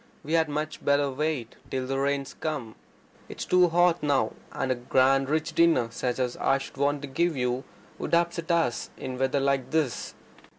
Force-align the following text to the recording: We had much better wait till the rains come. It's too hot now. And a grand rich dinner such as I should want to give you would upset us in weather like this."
We 0.23 0.33
had 0.33 0.49
much 0.49 0.83
better 0.83 1.11
wait 1.11 1.57
till 1.69 1.85
the 1.85 1.99
rains 1.99 2.33
come. 2.33 2.73
It's 3.29 3.45
too 3.45 3.67
hot 3.67 4.01
now. 4.01 4.33
And 4.51 4.71
a 4.71 4.75
grand 4.75 5.29
rich 5.29 5.53
dinner 5.53 5.89
such 5.91 6.17
as 6.17 6.35
I 6.37 6.57
should 6.57 6.77
want 6.77 7.03
to 7.03 7.07
give 7.07 7.37
you 7.37 7.65
would 7.99 8.15
upset 8.15 8.49
us 8.49 8.89
in 8.97 9.19
weather 9.19 9.39
like 9.39 9.69
this." 9.69 10.15